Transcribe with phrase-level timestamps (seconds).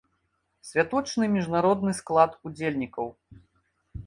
[0.69, 3.13] Святочны міжнародны склад удзельнікаў.